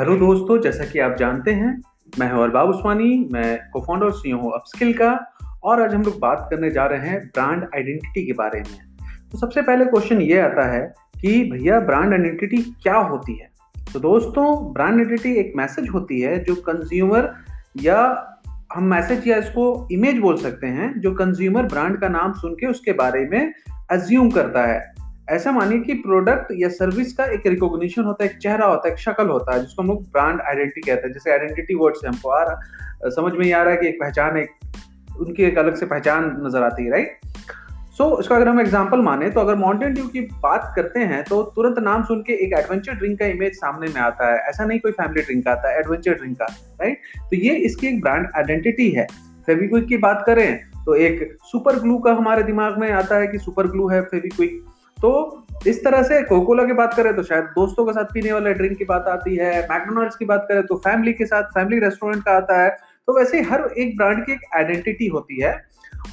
[0.00, 1.82] Hello दोस्तों, जैसा कि आप जानते हैं,
[2.18, 6.18] मैं हूँ अरबाब उस्मानी, मैं को फाउंडर सी हूँ अपस्किल का, और आज हम लोग
[6.18, 8.96] बात करने जा रहे हैं ब्रांड आइडेंटिटी के बारे में।
[9.32, 13.50] तो सबसे पहले क्वेश्चन ये आता है कि भैया ब्रांड आइडेंटिटी क्या होती है?
[13.92, 17.34] तो दोस्तों ब्रांड आइडेंटिटी एक मैसेज होती है जो कंज्यूमर
[17.76, 18.28] या
[18.74, 22.66] हम मैसेज या इसको इमेज बोल सकते हैं, जो कंज्यूमर ब्रांड का नाम सुन के
[22.66, 23.52] उसके बारे में
[23.90, 24.92] अज्यूम करता है।
[25.30, 28.92] ऐसा मानिए कि प्रोडक्ट या सर्विस का एक रिकॉग्निशन होता है एक चेहरा होता है
[28.92, 32.06] एक शक्ल होता है जिसको हम लोग ब्रांड आइडेंटिटी कहते हैं। जैसे आइडेंटिटी वर्ड से
[32.08, 35.58] हमको आ रहा समझ में ही आ रहा है कि एक पहचान एक उनकी एक
[35.58, 37.18] अलग से पहचान नज़र आती है राइट
[37.90, 41.22] सो so, इसका अगर हम एग्जांपल माने तो अगर माउंटेन ड्यू की बात करते हैं
[41.24, 44.64] तो तुरंत नाम सुन के एक एडवेंचर ड्रिंक का इमेज सामने में आता है। ऐसा
[44.64, 46.46] नहीं कोई फैमिली ड्रिंक आता है एडवेंचर ड्रिंक का
[46.80, 49.06] राइट तो ये इसकी एक ब्रांड आइडेंटिटी है।
[49.46, 53.38] फेविक्विक की बात करें तो एक सुपर ग्लू का हमारे दिमाग में आता है कि
[53.38, 54.60] सुपर ग्लू है फेविक्विक।
[55.02, 55.10] तो
[55.66, 58.76] इस तरह से कोकोला की बात करें तो शायद दोस्तों के साथ पीने वाले ड्रिंक
[58.78, 62.32] की बात आती है मैकडोनल्ड्स की बात करें तो फैमिली के साथ फैमिली रेस्टोरेंट का
[62.32, 62.70] आता है
[63.08, 65.52] तो वैसे हर एक ब्रांड की एक आइडेंटिटी होती है।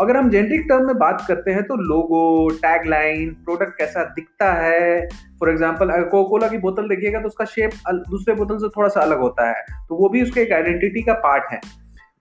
[0.00, 4.52] अगर हम जेनेटिक टर्म में बात करते हैं तो लोगो टैग लाइन प्रोडक्ट कैसा दिखता
[4.54, 5.08] है
[5.40, 7.70] फॉर एग्ज़ाम्पल अगर कोकोला की बोतल देखिएगा तो उसका शेप
[8.10, 11.12] दूसरे बोतल से थोड़ा सा अलग होता है तो वो भी उसके एक आइडेंटिटी का
[11.20, 11.60] पार्ट है।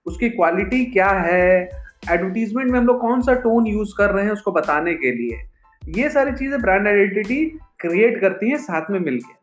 [0.05, 1.69] उसकी क्वालिटी क्या है?
[2.11, 5.41] एडवर्टीजमेंट में हम लोग कौन सा टोन यूज़ कर रहे हैं उसको बताने के लिए।
[5.83, 7.45] ये सारी चीज़ें ब्रांड आइडेंटिटी
[7.79, 9.41] क्रिएट करती हैं साथ में मिलकर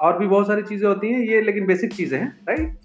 [0.00, 2.78] और भी बहुत सारी चीज़ें होती हैं, ये लेकिन बेसिक चीज़ें हैं राइट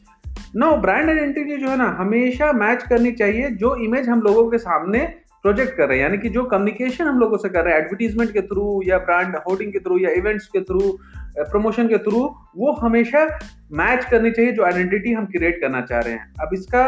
[0.56, 4.58] नो ब्रांड आइडेंटिटी जो है ना, हमेशा मैच करनी चाहिए जो इमेज हम लोगों के
[4.58, 5.00] सामने
[5.44, 8.32] प्रोजेक्ट कर रहे हैं। यानी कि जो कम्युनिकेशन हम लोगों से कर रहे हैं एडवर्टीजमेंट
[8.32, 10.92] के थ्रू या ब्रांड होर्डिंग के थ्रू या इवेंट्स के थ्रू
[11.38, 12.20] प्रमोशन के थ्रू
[12.58, 13.26] वो हमेशा
[13.74, 16.84] मैच करनी चाहिए जो आइडेंटिटी हम क्रिएट करना चाह रहे हैं। अब इसका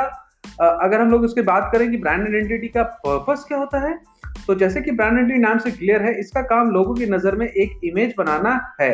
[0.61, 3.93] अगर हम लोग इसके बात करें कि ब्रांड आइडेंटिटी का पर्पस क्या होता है
[4.47, 7.47] तो जैसे कि ब्रांड आइडेंटिटी नाम से क्लियर है इसका काम लोगों की नज़र में
[7.47, 8.93] एक इमेज बनाना है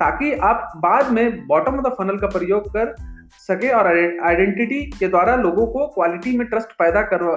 [0.00, 2.94] ताकि आप बाद में बॉटम ऑफ़ द फनल का प्रयोग कर
[3.40, 7.34] सके और आइडेंटिटी के द्वारा लोगों को क्वालिटी में ट्रस्ट पैदा करवा,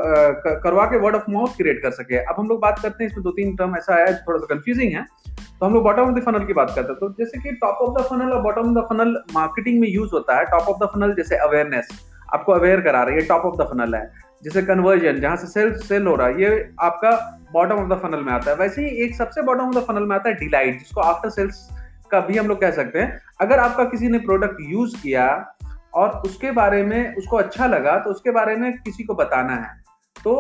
[0.55, 3.23] करवा के वर्ड ऑफ़ माउथ क्रिएट कर सके। अब हम लोग बात करते हैं इसमें
[3.23, 6.23] दो तीन टर्म ऐसा है थोड़ा सा कंफ्यूजिंग है तो हम लोग बॉटम ऑफ़ द
[6.25, 8.77] फनल की बात करते हैं। तो जैसे कि टॉप ऑफ़ द फनल और bottom of
[8.77, 11.89] the funnel marketing में यूज़ होता है टॉप ऑफ़ द फनल जैसे अवेयरनेस
[12.33, 14.09] आपको अवेयर करा रही है टॉप ऑफ़ द फनल है।
[14.43, 17.11] जैसे कन्वर्जन जहाँ से सेल सेल हो रहा है, ये आपका
[17.53, 20.03] बॉटम ऑफ़ द फनल में आता है। वैसे ही एक सबसे बॉटम ऑफ़ द फनल
[20.03, 21.67] में आता है डिलाइट जिसको आफ्टर सेल्स
[22.11, 25.27] का भी हम लोग कह सकते हैं। अगर आपका किसी ने प्रोडक्ट यूज़ किया
[25.93, 29.79] और उसके बारे में उसको अच्छा लगा तो उसके बारे में किसी को बताना है।
[30.15, 30.33] तो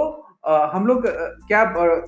[0.43, 1.03] हम लोग
[1.47, 1.61] क्या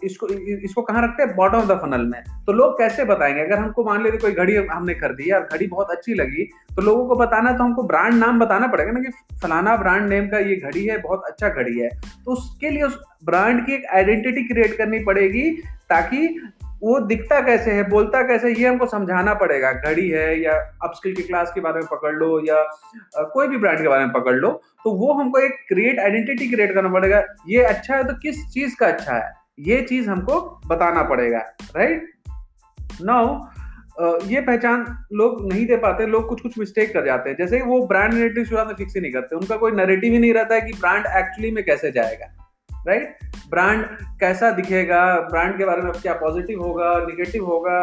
[0.03, 1.35] इसको इसको कहाँ रखते हैं?
[1.35, 3.41] बॉटम ऑफ़ द फनल में। तो लोग कैसे बताएँगे?
[3.41, 6.43] अगर हमको मान लेते कोई घड़ी हमने खरीदी और घड़ी बहुत अच्छी लगी
[6.75, 10.27] तो लोगों को बताना तो हमको ब्रांड नाम बताना पड़ेगा ना कि फलाना ब्रांड नेम
[10.27, 11.89] का ये घड़ी है, बहुत अच्छा घड़ी है।
[12.25, 15.49] तो उसके लिए उस ब्रांड की एक आइडेंटिटी क्रिएट करनी पड़ेगी,
[15.89, 16.27] ताकि
[16.83, 21.23] वो दिखता कैसे है, बोलता कैसे ये हमको समझाना पड़ेगा। घड़ी है या अपस्किल की
[21.23, 22.63] क्लास के बारे में पकड़ लो या
[23.33, 24.49] कोई भी ब्रांड के बारे में पकड़ लो
[24.83, 28.75] तो वो हमको एक क्रिएट आइडेंटिटी क्रिएट करना पड़ेगा। ये अच्छा है तो किस चीज़
[28.79, 29.31] का अच्छा है?
[29.61, 31.39] ये चीज़ हमको बताना पड़ेगा
[31.75, 32.11] राइट
[33.01, 33.39] नाउ
[34.27, 37.85] ये पहचान लोग नहीं दे पाते, लोग कुछ कुछ मिस्टेक कर जाते हैं। जैसे वो
[37.87, 40.61] ब्रांड नेरेटिव शुरुआत में फिक्स ही नहीं करते, उनका कोई नरेटिव ही नहीं रहता है
[40.61, 42.33] कि ब्रांड एक्चुअली में कैसे जाएगा।
[42.87, 43.17] राइट
[43.49, 43.83] ब्रांड
[44.19, 45.03] कैसा दिखेगा?
[45.21, 47.79] ब्रांड के बारे में क्या पॉजिटिव होगा निगेटिव होगा?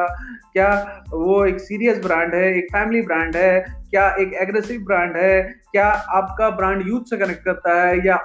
[0.52, 0.68] क्या
[1.10, 3.60] वो एक सीरियस ब्रांड है, एक फैमिली ब्रांड है?
[3.90, 5.42] क्या एक एग्रेसिव ब्रांड है?
[5.72, 8.18] क्या आपका ब्रांड यूथ से कनेक्ट करता है या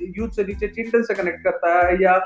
[0.00, 2.18] यूथ से नीचे चिल्ड्रन से कनेक्ट करता है या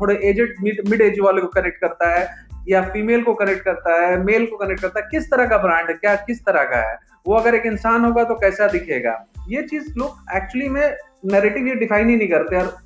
[0.00, 0.54] थोड़े एजेड
[0.88, 2.28] मिड एज वाले को कनेक्ट करता है
[2.68, 5.06] या फीमेल को कनेक्ट करता है मेल को कनेक्ट करता है?
[5.10, 5.94] किस तरह का ब्रांड है?
[5.94, 6.98] क्या किस तरह का है?
[7.26, 9.18] वो अगर एक इंसान होगा तो कैसा दिखेगा?
[9.48, 12.76] ये चीज़ लोग एक्चुअली में नैरेटिव ये डिफाइन ही नहीं करते और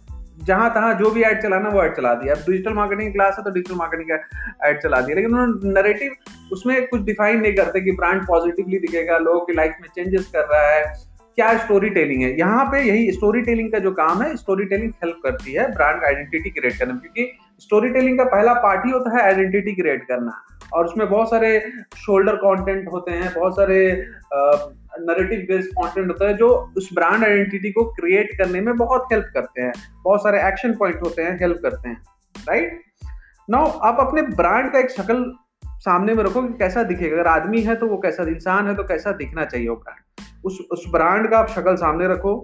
[0.42, 3.44] जहाँ तहां जो भी एड चलाना, वो एड चला दिया। अब डिजिटल मार्केटिंग क्लास है
[3.44, 6.12] तो डिजिटल मार्केटिंग का एड चला दिया। लेकिन उन्होंने नरेटिव
[6.52, 10.44] उसमें कुछ डिफाइन नहीं करते कि ब्रांड पॉजिटिवली दिखेगा, लोगों की लाइफ में चेंजेस कर
[10.44, 12.38] रहा है। क्या स्टोरी टेलिंग है?
[12.38, 16.04] यहाँ पे यही स्टोरी टेलिंग का जो काम है स्टोरी टेलिंग हेल्प करती है ब्रांड
[16.04, 20.04] आइडेंटिटी क्रिएट करने में। क्योंकि स्टोरी टेलिंग का पहला पार्ट ही होता है आइडेंटिटी क्रिएट
[20.04, 21.58] करना। और उसमें बहुत सारे
[21.96, 23.76] शोल्डर कंटेंट होते हैं, बहुत सारे
[25.00, 29.30] नरेटिव बेस्ड कंटेंट होता है जो उस ब्रांड आइडेंटिटी को क्रिएट करने में बहुत हेल्प
[29.34, 29.72] करते हैं।
[30.04, 32.02] बहुत सारे एक्शन पॉइंट होते हैं हेल्प करते हैं
[32.48, 32.80] राइट
[33.48, 35.24] नाउ आप अपने ब्रांड का एक शक्ल
[35.78, 38.84] सामने में रखो कि कैसा दिखेगा। अगर आदमी है तो वो कैसा, इंसान है तो
[38.84, 42.34] कैसा दिखना चाहिए वो ब्रांड उस उस ब्रांड का आप शक्ल सामने रखो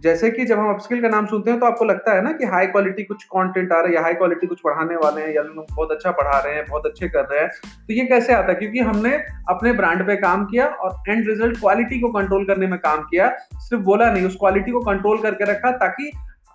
[0.00, 2.44] जैसे कि जब हम अपस्किल का नाम सुनते हैं तो आपको लगता है ना कि
[2.44, 5.42] हाई क्वालिटी कुछ कंटेंट आ रहा है या हाई क्वालिटी कुछ पढ़ाने वाले हैं या
[5.42, 7.48] लोग बहुत अच्छा पढ़ा रहे हैं, बहुत अच्छे कर रहे हैं
[7.88, 8.54] तो ये कैसे आता है?
[8.54, 9.14] क्योंकि हमने
[9.48, 13.28] अपने ब्रांड पे काम किया और एंड रिज़ल्ट क्वालिटी को कंट्रोल करने में काम किया।
[13.54, 16.10] सिर्फ़ बोला नहीं, उस क्वालिटी को कंट्रोल करके रखा ताकि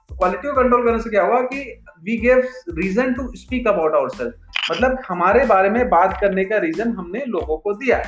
[0.10, 4.10] क्वालिटी को कंट्रोल करने से क्या हुआ कि we gave reason to speak about our
[4.10, 8.02] self मतलब हमारे बारे में बात करने का रीजन हमने लोगों को दिया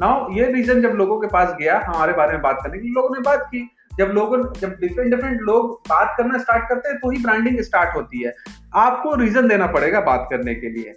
[0.00, 3.14] नाउ ये रीजन जब लोगों के पास गया, हमारे बारे में बात करने की लोगों
[3.14, 3.68] ने बात की।
[4.00, 7.96] जब लोगों, जब डिफरेंट डिफरेंट लोग बात करना स्टार्ट करते हैं तो ही ब्रांडिंग स्टार्ट
[7.96, 8.32] होती है।
[8.76, 10.94] आपको रीजन देना पड़ेगा बात करने के लिए।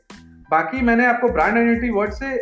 [0.51, 2.33] बाकी मैंने आपको ब्रांड आइडेंटिटी वर्ड से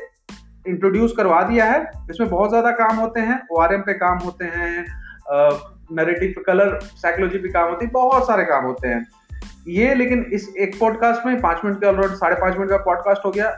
[0.66, 1.80] इंट्रोड्यूस करवा दिया है।
[2.12, 4.86] इसमें बहुत ज़्यादा काम होते हैं। ओ पे काम होते हैं
[5.94, 9.06] नरेटिव कलर साइकोलॉजी पे काम होती है, बहुत सारे काम होते हैं।
[9.69, 13.25] ये लेकिन इस एक पॉडकास्ट में पाँच मिनट का ऑलरेडी साढ़े पाँच मिनट का पॉडकास्ट
[13.25, 13.50] हो गया।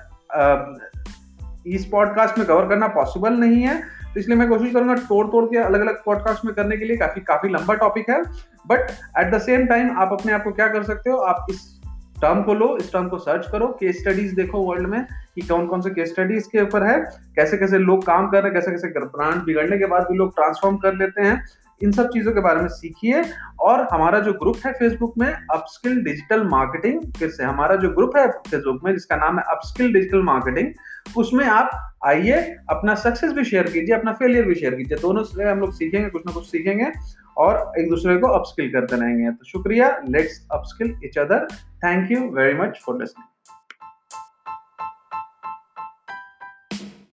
[1.65, 3.81] इस पॉडकास्ट में कवर करना पॉसिबल नहीं है
[4.13, 6.97] तो इसलिए मैं कोशिश करूँगा तोड़ तोड़ के अलग अलग पॉडकास्ट में करने के लिए
[6.97, 8.23] काफ़ी काफ़ी लंबा टॉपिक है।
[8.67, 8.79] But
[9.19, 11.81] at the same time आप अपने आप को क्या कर सकते हो, आप इस
[12.21, 15.05] टर्म को लो, इस टर्म को सर्च करो केस स्टडीज़ देखो वर्ल्ड में
[15.35, 16.99] कि कौन कौन से केस स्टडीज़ के ऊपर है
[17.35, 20.35] कैसे कैसे लोग काम कर रहे हैं कैसे कैसे ब्रांड बिगड़ने के बाद भी लोग
[20.35, 21.45] ट्रांसफॉर्म कर लेते हैं।
[21.83, 23.23] इन सब चीज़ों के बारे में सीखिए।
[23.61, 28.17] और हमारा जो ग्रुप है फेसबुक में अपस्किल डिजिटल मार्केटिंग फिर से हमारा जो ग्रुप
[28.17, 31.69] है फेसबुक में, जिसका नाम है अपस्किल डिजिटल मार्केटिंग उसमें आप
[32.05, 35.73] आइए, अपना सक्सेस भी शेयर कीजिए, अपना फेलियर भी शेयर कीजिए। दोनों से हम लोग
[35.73, 36.91] सीखेंगे, कुछ ना कुछ सीखेंगे
[37.37, 41.47] और एक दूसरे को अपस्किल करते रहेंगे। तो शुक्रिया let's upskill each other
[41.85, 43.32] thank you very much for listening